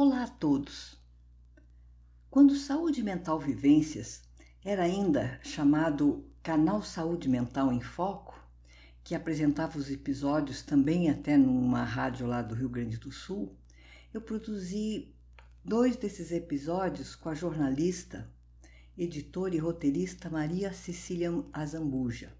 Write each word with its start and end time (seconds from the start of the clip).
Olá 0.00 0.22
a 0.22 0.28
todos! 0.28 0.96
Quando 2.30 2.54
Saúde 2.54 3.02
Mental 3.02 3.36
Vivências 3.40 4.22
era 4.64 4.84
ainda 4.84 5.40
chamado 5.42 6.24
Canal 6.40 6.84
Saúde 6.84 7.28
Mental 7.28 7.72
em 7.72 7.80
Foco, 7.80 8.40
que 9.02 9.12
apresentava 9.12 9.76
os 9.76 9.90
episódios 9.90 10.62
também 10.62 11.10
até 11.10 11.36
numa 11.36 11.82
rádio 11.82 12.28
lá 12.28 12.42
do 12.42 12.54
Rio 12.54 12.68
Grande 12.68 12.96
do 12.96 13.10
Sul, 13.10 13.56
eu 14.14 14.20
produzi 14.20 15.12
dois 15.64 15.96
desses 15.96 16.30
episódios 16.30 17.16
com 17.16 17.28
a 17.28 17.34
jornalista, 17.34 18.30
editora 18.96 19.56
e 19.56 19.58
roteirista 19.58 20.30
Maria 20.30 20.72
Cecília 20.72 21.32
Azambuja. 21.52 22.32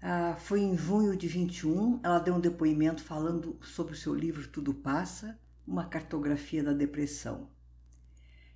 Ah, 0.00 0.36
foi 0.38 0.60
em 0.60 0.78
junho 0.78 1.16
de 1.16 1.26
21, 1.26 1.98
ela 2.04 2.20
deu 2.20 2.36
um 2.36 2.40
depoimento 2.40 3.02
falando 3.02 3.58
sobre 3.64 3.94
o 3.94 3.98
seu 3.98 4.14
livro 4.14 4.46
Tudo 4.46 4.72
Passa 4.72 5.36
uma 5.66 5.86
cartografia 5.86 6.62
da 6.62 6.72
depressão. 6.72 7.48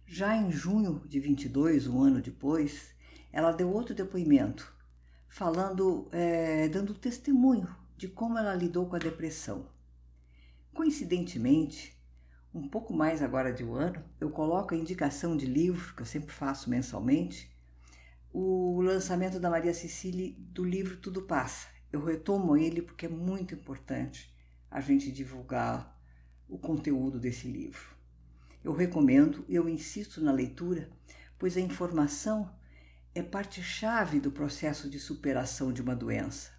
Já 0.06 0.36
em 0.36 0.50
junho 0.50 1.02
de 1.06 1.20
22, 1.20 1.86
um 1.86 2.00
ano 2.00 2.20
depois, 2.20 2.94
ela 3.32 3.52
deu 3.52 3.70
outro 3.70 3.94
depoimento, 3.94 4.72
falando, 5.28 6.08
é, 6.12 6.68
dando 6.68 6.94
testemunho 6.94 7.74
de 7.96 8.08
como 8.08 8.38
ela 8.38 8.54
lidou 8.54 8.86
com 8.86 8.96
a 8.96 8.98
depressão. 8.98 9.68
Coincidentemente, 10.72 11.98
um 12.54 12.68
pouco 12.68 12.94
mais 12.94 13.22
agora 13.22 13.52
de 13.52 13.64
um 13.64 13.74
ano, 13.74 14.02
eu 14.20 14.30
coloco 14.30 14.74
a 14.74 14.78
indicação 14.78 15.36
de 15.36 15.46
livro, 15.46 15.94
que 15.94 16.02
eu 16.02 16.06
sempre 16.06 16.32
faço 16.32 16.70
mensalmente, 16.70 17.50
o 18.32 18.80
lançamento 18.80 19.40
da 19.40 19.50
Maria 19.50 19.74
Cecília 19.74 20.34
do 20.38 20.64
livro 20.64 20.96
Tudo 20.96 21.22
Passa. 21.22 21.68
Eu 21.92 22.04
retomo 22.04 22.56
ele 22.56 22.82
porque 22.82 23.06
é 23.06 23.08
muito 23.08 23.54
importante 23.54 24.34
a 24.70 24.80
gente 24.80 25.10
divulgar 25.10 25.97
o 26.48 26.58
conteúdo 26.58 27.18
desse 27.18 27.46
livro. 27.46 27.96
Eu 28.64 28.72
recomendo 28.72 29.44
eu 29.48 29.68
insisto 29.68 30.20
na 30.20 30.32
leitura, 30.32 30.90
pois 31.38 31.56
a 31.56 31.60
informação 31.60 32.50
é 33.14 33.22
parte-chave 33.22 34.20
do 34.20 34.32
processo 34.32 34.88
de 34.88 34.98
superação 34.98 35.72
de 35.72 35.82
uma 35.82 35.94
doença. 35.94 36.50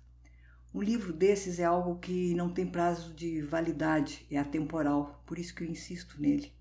Um 0.73 0.81
livro 0.81 1.11
desses 1.11 1.59
é 1.59 1.63
algo 1.63 1.97
que 1.99 2.35
não 2.35 2.53
tem 2.53 2.67
prazo 2.67 3.13
de 3.13 3.41
validade, 3.41 4.25
é 4.29 4.37
atemporal, 4.37 5.23
por 5.25 5.39
isso 5.39 5.55
que 5.55 5.63
eu 5.63 5.67
insisto 5.67 6.21
nele. 6.21 6.53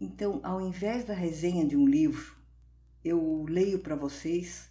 Então, 0.00 0.40
ao 0.44 0.60
invés 0.60 1.04
da 1.04 1.14
resenha 1.14 1.66
de 1.66 1.76
um 1.76 1.86
livro, 1.86 2.36
eu 3.04 3.44
leio 3.48 3.78
para 3.78 3.96
vocês 3.96 4.70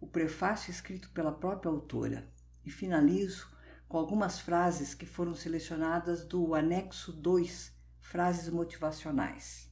o 0.00 0.06
prefácio 0.06 0.70
escrito 0.70 1.10
pela 1.10 1.32
própria 1.32 1.70
autora 1.70 2.28
e 2.64 2.70
finalizo 2.70 3.48
com 3.88 3.98
algumas 3.98 4.38
frases 4.38 4.94
que 4.94 5.06
foram 5.06 5.34
selecionadas 5.34 6.24
do 6.24 6.54
anexo 6.54 7.12
2, 7.12 7.72
frases 8.00 8.48
motivacionais. 8.48 9.70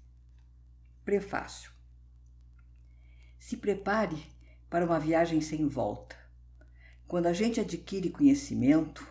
Prefácio. 1.04 1.72
Se 3.38 3.56
prepare 3.56 4.26
para 4.70 4.84
uma 4.84 4.98
viagem 4.98 5.40
sem 5.40 5.68
volta. 5.68 6.16
Quando 7.06 7.26
a 7.26 7.32
gente 7.32 7.60
adquire 7.60 8.10
conhecimento, 8.10 9.06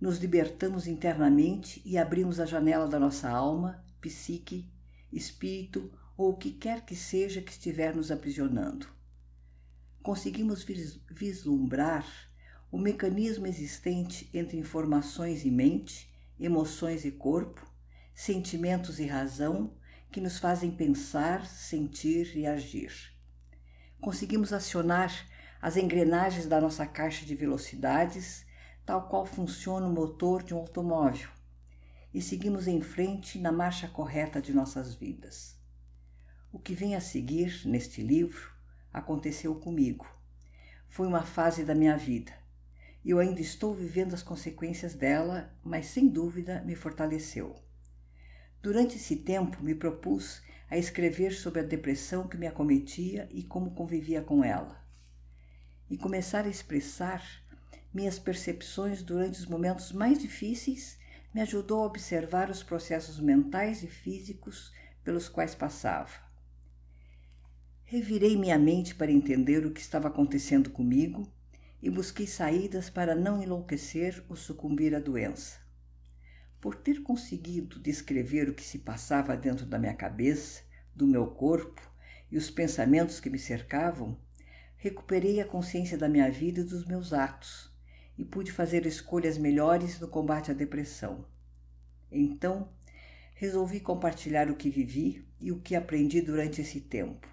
nos 0.00 0.18
libertamos 0.18 0.86
internamente 0.86 1.82
e 1.84 1.98
abrimos 1.98 2.38
a 2.38 2.46
janela 2.46 2.86
da 2.86 2.98
nossa 2.98 3.30
alma, 3.30 3.84
psique, 4.00 4.70
espírito 5.12 5.92
ou 6.16 6.30
o 6.30 6.36
que 6.36 6.52
quer 6.52 6.84
que 6.84 6.94
seja 6.94 7.42
que 7.42 7.50
estiver 7.50 7.94
nos 7.94 8.10
aprisionando. 8.10 8.86
Conseguimos 10.02 10.64
vislumbrar 11.10 12.31
o 12.72 12.78
mecanismo 12.78 13.46
existente 13.46 14.30
entre 14.32 14.56
informações 14.56 15.44
e 15.44 15.50
mente, 15.50 16.10
emoções 16.40 17.04
e 17.04 17.10
corpo, 17.10 17.70
sentimentos 18.14 18.98
e 18.98 19.04
razão 19.04 19.74
que 20.10 20.22
nos 20.22 20.38
fazem 20.38 20.70
pensar, 20.70 21.44
sentir 21.44 22.34
e 22.34 22.46
agir. 22.46 23.12
Conseguimos 24.00 24.54
acionar 24.54 25.12
as 25.60 25.76
engrenagens 25.76 26.46
da 26.46 26.62
nossa 26.62 26.86
caixa 26.86 27.26
de 27.26 27.34
velocidades, 27.34 28.46
tal 28.86 29.06
qual 29.06 29.26
funciona 29.26 29.86
o 29.86 29.92
motor 29.92 30.42
de 30.42 30.54
um 30.54 30.58
automóvel, 30.58 31.28
e 32.12 32.22
seguimos 32.22 32.66
em 32.66 32.80
frente 32.80 33.38
na 33.38 33.52
marcha 33.52 33.86
correta 33.86 34.40
de 34.40 34.54
nossas 34.54 34.94
vidas. 34.94 35.60
O 36.50 36.58
que 36.58 36.74
vem 36.74 36.96
a 36.96 37.02
seguir 37.02 37.66
neste 37.66 38.02
livro 38.02 38.50
aconteceu 38.90 39.54
comigo. 39.56 40.06
Foi 40.88 41.06
uma 41.06 41.22
fase 41.22 41.64
da 41.64 41.74
minha 41.74 41.98
vida 41.98 42.41
eu 43.10 43.18
ainda 43.18 43.40
estou 43.40 43.74
vivendo 43.74 44.14
as 44.14 44.22
consequências 44.22 44.94
dela, 44.94 45.52
mas 45.64 45.86
sem 45.86 46.08
dúvida 46.08 46.62
me 46.62 46.76
fortaleceu. 46.76 47.56
Durante 48.62 48.96
esse 48.96 49.16
tempo, 49.16 49.62
me 49.62 49.74
propus 49.74 50.40
a 50.70 50.78
escrever 50.78 51.32
sobre 51.32 51.60
a 51.60 51.64
depressão 51.64 52.28
que 52.28 52.36
me 52.36 52.46
acometia 52.46 53.28
e 53.32 53.42
como 53.42 53.74
convivia 53.74 54.22
com 54.22 54.44
ela. 54.44 54.80
E 55.90 55.98
começar 55.98 56.44
a 56.44 56.48
expressar 56.48 57.22
minhas 57.92 58.18
percepções 58.18 59.02
durante 59.02 59.38
os 59.38 59.46
momentos 59.46 59.92
mais 59.92 60.18
difíceis 60.18 60.96
me 61.34 61.40
ajudou 61.40 61.82
a 61.82 61.86
observar 61.86 62.50
os 62.50 62.62
processos 62.62 63.18
mentais 63.18 63.82
e 63.82 63.86
físicos 63.86 64.72
pelos 65.02 65.28
quais 65.28 65.54
passava. 65.54 66.12
Revirei 67.84 68.36
minha 68.36 68.58
mente 68.58 68.94
para 68.94 69.10
entender 69.10 69.66
o 69.66 69.72
que 69.72 69.80
estava 69.80 70.08
acontecendo 70.08 70.70
comigo 70.70 71.30
e 71.82 71.90
busquei 71.90 72.26
saídas 72.26 72.88
para 72.88 73.14
não 73.14 73.42
enlouquecer 73.42 74.24
ou 74.28 74.36
sucumbir 74.36 74.94
à 74.94 75.00
doença. 75.00 75.58
Por 76.60 76.76
ter 76.76 77.02
conseguido 77.02 77.80
descrever 77.80 78.48
o 78.48 78.54
que 78.54 78.62
se 78.62 78.78
passava 78.78 79.36
dentro 79.36 79.66
da 79.66 79.80
minha 79.80 79.94
cabeça, 79.94 80.62
do 80.94 81.08
meu 81.08 81.26
corpo 81.26 81.82
e 82.30 82.38
os 82.38 82.48
pensamentos 82.50 83.18
que 83.18 83.28
me 83.28 83.38
cercavam, 83.38 84.16
recuperei 84.76 85.40
a 85.40 85.44
consciência 85.44 85.98
da 85.98 86.08
minha 86.08 86.30
vida 86.30 86.60
e 86.60 86.64
dos 86.64 86.86
meus 86.86 87.12
atos 87.12 87.72
e 88.16 88.24
pude 88.24 88.52
fazer 88.52 88.86
escolhas 88.86 89.36
melhores 89.36 89.98
no 89.98 90.06
combate 90.06 90.52
à 90.52 90.54
depressão. 90.54 91.26
Então, 92.12 92.68
resolvi 93.34 93.80
compartilhar 93.80 94.48
o 94.48 94.54
que 94.54 94.70
vivi 94.70 95.26
e 95.40 95.50
o 95.50 95.60
que 95.60 95.74
aprendi 95.74 96.20
durante 96.20 96.60
esse 96.60 96.80
tempo. 96.80 97.26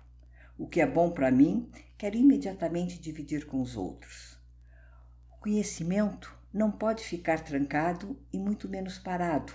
O 0.58 0.68
que 0.68 0.82
é 0.82 0.88
bom 0.88 1.12
para 1.12 1.30
mim, 1.30 1.70
quero 1.98 2.18
imediatamente 2.18 3.00
dividir 3.00 3.46
com 3.46 3.62
os 3.62 3.78
outros. 3.78 4.39
Conhecimento 5.40 6.38
não 6.54 6.70
pode 6.70 7.02
ficar 7.02 7.42
trancado 7.42 8.20
e 8.34 8.38
muito 8.38 8.68
menos 8.68 9.00
parado, 9.00 9.54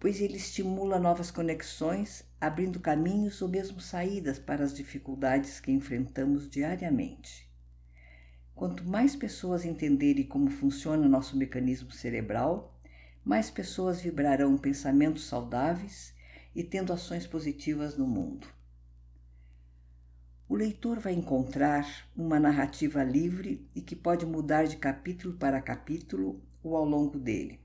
pois 0.00 0.20
ele 0.20 0.36
estimula 0.36 0.98
novas 0.98 1.30
conexões, 1.30 2.24
abrindo 2.40 2.80
caminhos 2.80 3.40
ou 3.40 3.48
mesmo 3.48 3.80
saídas 3.80 4.36
para 4.36 4.64
as 4.64 4.74
dificuldades 4.74 5.60
que 5.60 5.70
enfrentamos 5.70 6.50
diariamente. 6.50 7.48
Quanto 8.52 8.84
mais 8.84 9.14
pessoas 9.14 9.64
entenderem 9.64 10.26
como 10.26 10.50
funciona 10.50 11.08
nosso 11.08 11.36
mecanismo 11.36 11.92
cerebral, 11.92 12.76
mais 13.24 13.48
pessoas 13.48 14.00
vibrarão 14.00 14.58
pensamentos 14.58 15.28
saudáveis 15.28 16.12
e 16.52 16.64
tendo 16.64 16.92
ações 16.92 17.28
positivas 17.28 17.96
no 17.96 18.08
mundo 18.08 18.57
o 20.48 20.56
leitor 20.56 20.98
vai 20.98 21.12
encontrar 21.12 22.08
uma 22.16 22.40
narrativa 22.40 23.04
livre 23.04 23.68
e 23.74 23.82
que 23.82 23.94
pode 23.94 24.24
mudar 24.24 24.64
de 24.64 24.76
capítulo 24.76 25.34
para 25.34 25.60
capítulo 25.60 26.42
ou 26.62 26.74
ao 26.74 26.86
longo 26.86 27.18
dele. 27.18 27.60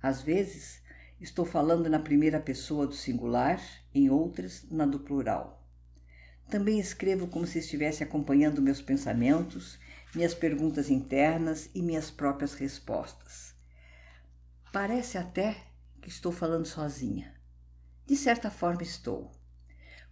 Às 0.00 0.22
vezes, 0.22 0.80
estou 1.20 1.44
falando 1.44 1.90
na 1.90 1.98
primeira 1.98 2.38
pessoa 2.38 2.86
do 2.86 2.94
singular, 2.94 3.60
em 3.92 4.08
outras, 4.08 4.64
na 4.70 4.86
do 4.86 5.00
plural. 5.00 5.66
Também 6.48 6.78
escrevo 6.78 7.26
como 7.26 7.46
se 7.46 7.58
estivesse 7.58 8.04
acompanhando 8.04 8.62
meus 8.62 8.80
pensamentos, 8.80 9.78
minhas 10.14 10.34
perguntas 10.34 10.88
internas 10.88 11.68
e 11.74 11.82
minhas 11.82 12.12
próprias 12.12 12.54
respostas. 12.54 13.54
Parece 14.72 15.18
até 15.18 15.56
que 16.00 16.08
estou 16.08 16.30
falando 16.30 16.64
sozinha. 16.64 17.34
De 18.06 18.16
certa 18.16 18.50
forma, 18.50 18.82
estou. 18.82 19.39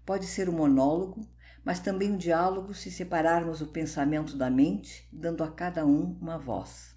Pode 0.09 0.25
ser 0.25 0.49
um 0.49 0.55
monólogo, 0.55 1.29
mas 1.63 1.81
também 1.81 2.13
um 2.13 2.17
diálogo 2.17 2.73
se 2.73 2.91
separarmos 2.91 3.61
o 3.61 3.67
pensamento 3.67 4.39
da 4.39 4.49
mente, 4.49 5.07
dando 5.13 5.45
a 5.45 5.53
cada 5.53 5.85
um 5.85 6.17
uma 6.19 6.39
voz. 6.39 6.97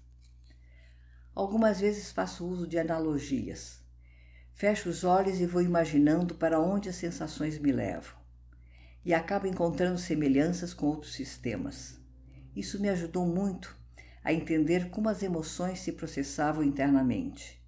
Algumas 1.34 1.78
vezes 1.78 2.10
faço 2.10 2.46
uso 2.46 2.66
de 2.66 2.78
analogias. 2.78 3.82
Fecho 4.54 4.88
os 4.88 5.04
olhos 5.04 5.42
e 5.42 5.46
vou 5.46 5.60
imaginando 5.60 6.36
para 6.36 6.58
onde 6.58 6.88
as 6.88 6.96
sensações 6.96 7.58
me 7.58 7.70
levam. 7.70 8.18
E 9.04 9.12
acabo 9.12 9.46
encontrando 9.46 9.98
semelhanças 9.98 10.72
com 10.72 10.86
outros 10.86 11.12
sistemas. 11.12 12.00
Isso 12.56 12.80
me 12.80 12.88
ajudou 12.88 13.26
muito 13.26 13.76
a 14.24 14.32
entender 14.32 14.88
como 14.88 15.10
as 15.10 15.22
emoções 15.22 15.80
se 15.80 15.92
processavam 15.92 16.64
internamente. 16.64 17.61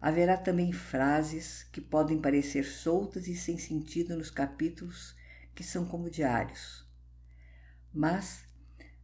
Haverá 0.00 0.36
também 0.36 0.72
frases 0.72 1.64
que 1.64 1.80
podem 1.80 2.20
parecer 2.20 2.64
soltas 2.64 3.26
e 3.26 3.34
sem 3.34 3.58
sentido 3.58 4.16
nos 4.16 4.30
capítulos 4.30 5.16
que 5.56 5.64
são 5.64 5.84
como 5.84 6.08
diários. 6.08 6.86
Mas, 7.92 8.44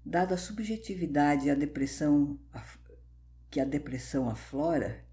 dada 0.05 0.37
a 0.37 0.39
subjetividade 0.39 1.47
e 1.47 1.51
a 1.51 1.55
depressão 1.57 2.39
que 3.51 3.59
a 3.59 3.65
depressão 3.65 4.29
aflora, 4.29 5.05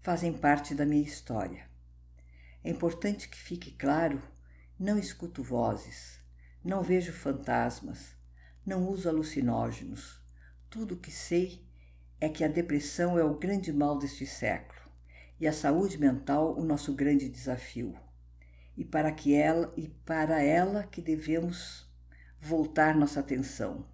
fazem 0.00 0.32
parte 0.32 0.74
da 0.74 0.84
minha 0.84 1.02
história. 1.02 1.70
É 2.64 2.70
importante 2.70 3.28
que 3.28 3.36
fique 3.36 3.70
claro: 3.70 4.20
não 4.76 4.98
escuto 4.98 5.40
vozes, 5.40 6.20
não 6.64 6.82
vejo 6.82 7.12
fantasmas, 7.12 8.16
não 8.66 8.88
uso 8.88 9.08
alucinógenos. 9.08 10.20
Tudo 10.68 10.94
o 10.94 10.98
que 10.98 11.12
sei 11.12 11.64
é 12.20 12.28
que 12.28 12.42
a 12.42 12.48
depressão 12.48 13.16
é 13.16 13.22
o 13.22 13.38
grande 13.38 13.72
mal 13.72 13.96
deste 13.96 14.26
século 14.26 14.81
e 15.42 15.48
a 15.48 15.52
saúde 15.52 15.98
mental 15.98 16.56
o 16.56 16.64
nosso 16.64 16.94
grande 16.94 17.28
desafio. 17.28 17.98
E 18.76 18.84
para 18.84 19.10
que 19.10 19.34
ela 19.34 19.74
e 19.76 19.88
para 19.88 20.40
ela 20.40 20.84
que 20.84 21.02
devemos 21.02 21.84
voltar 22.40 22.94
nossa 22.94 23.18
atenção. 23.18 23.84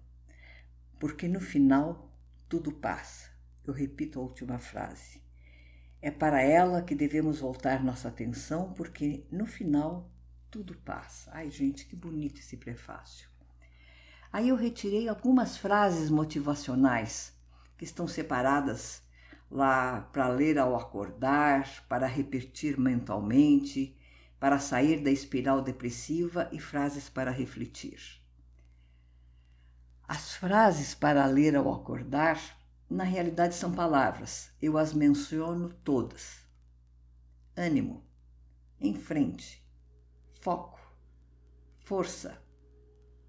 Porque 0.99 1.27
no 1.27 1.39
final 1.39 2.13
tudo 2.47 2.71
passa. 2.71 3.31
Eu 3.65 3.73
repito 3.73 4.19
a 4.19 4.21
última 4.21 4.59
frase. 4.59 5.23
É 5.99 6.11
para 6.11 6.39
ela 6.39 6.83
que 6.83 6.93
devemos 6.93 7.39
voltar 7.39 7.83
nossa 7.83 8.09
atenção, 8.09 8.71
porque 8.73 9.25
no 9.31 9.47
final 9.47 10.07
tudo 10.51 10.77
passa. 10.77 11.31
Ai, 11.33 11.49
gente, 11.49 11.87
que 11.87 11.95
bonito 11.95 12.39
esse 12.39 12.57
prefácio. 12.57 13.27
Aí 14.31 14.49
eu 14.49 14.55
retirei 14.55 15.09
algumas 15.09 15.57
frases 15.57 16.11
motivacionais 16.11 17.33
que 17.75 17.85
estão 17.85 18.07
separadas 18.07 19.01
lá 19.49 20.01
para 20.13 20.27
ler 20.27 20.57
ao 20.57 20.75
acordar, 20.75 21.85
para 21.87 22.05
repetir 22.05 22.79
mentalmente, 22.79 23.97
para 24.39 24.59
sair 24.59 25.01
da 25.01 25.11
espiral 25.11 25.61
depressiva 25.61 26.49
e 26.51 26.59
frases 26.59 27.09
para 27.09 27.31
refletir. 27.31 27.99
As 30.07 30.35
frases 30.35 30.95
para 30.95 31.25
ler 31.25 31.55
ao 31.55 31.71
acordar 31.73 32.39
na 32.89 33.03
realidade 33.03 33.53
são 33.53 33.71
palavras, 33.71 34.51
eu 34.61 34.77
as 34.77 34.93
menciono 34.93 35.69
todas. 35.83 36.39
Ânimo, 37.55 38.03
em 38.79 38.95
frente, 38.95 39.63
foco, 40.41 40.79
força, 41.85 42.41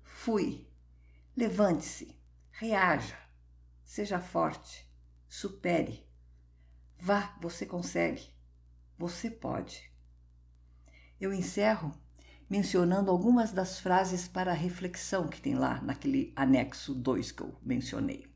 fui, 0.02 0.66
levante-se, 1.36 2.18
reaja, 2.52 3.18
seja 3.84 4.20
forte, 4.20 4.88
supere, 5.28 6.09
vá, 7.00 7.36
você 7.40 7.64
consegue, 7.64 8.28
você 8.98 9.30
pode. 9.30 9.90
Eu 11.20 11.32
encerro 11.32 11.92
mencionando 12.48 13.10
algumas 13.10 13.52
das 13.52 13.78
frases 13.78 14.26
para 14.26 14.52
reflexão 14.52 15.28
que 15.28 15.40
tem 15.40 15.54
lá 15.54 15.80
naquele 15.82 16.32
anexo 16.34 16.92
2 16.92 17.32
que 17.32 17.42
eu 17.42 17.56
mencionei. 17.62 18.26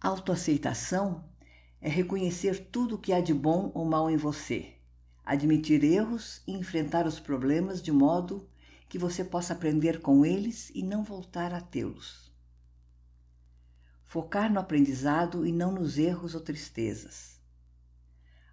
Autoaceitação 0.00 1.24
é 1.80 1.88
reconhecer 1.88 2.68
tudo 2.70 2.96
o 2.96 2.98
que 2.98 3.12
há 3.12 3.20
de 3.20 3.32
bom 3.32 3.70
ou 3.72 3.84
mal 3.84 4.10
em 4.10 4.16
você, 4.16 4.74
admitir 5.24 5.84
erros 5.84 6.42
e 6.46 6.52
enfrentar 6.52 7.06
os 7.06 7.20
problemas 7.20 7.80
de 7.80 7.92
modo 7.92 8.48
que 8.88 8.98
você 8.98 9.24
possa 9.24 9.52
aprender 9.52 10.00
com 10.00 10.26
eles 10.26 10.70
e 10.74 10.82
não 10.82 11.04
voltar 11.04 11.54
a 11.54 11.60
tê-los. 11.60 12.31
Focar 14.12 14.52
no 14.52 14.60
aprendizado 14.60 15.46
e 15.46 15.50
não 15.50 15.72
nos 15.72 15.96
erros 15.96 16.34
ou 16.34 16.40
tristezas. 16.42 17.40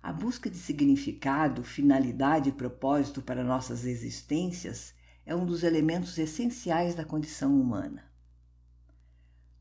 A 0.01 0.13
busca 0.13 0.49
de 0.49 0.55
significado, 0.55 1.65
finalidade 1.65 2.47
e 2.47 2.53
propósito 2.53 3.21
para 3.21 3.43
nossas 3.43 3.83
existências 3.83 4.93
é 5.25 5.35
um 5.35 5.45
dos 5.45 5.63
elementos 5.63 6.17
essenciais 6.17 6.95
da 6.95 7.03
condição 7.03 7.59
humana. 7.59 8.09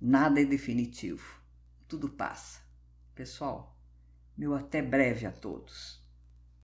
Nada 0.00 0.40
é 0.40 0.44
definitivo, 0.44 1.40
tudo 1.86 2.08
passa. 2.08 2.60
Pessoal, 3.14 3.78
meu 4.36 4.52
até 4.52 4.82
breve 4.82 5.26
a 5.26 5.30
todos. 5.30 6.04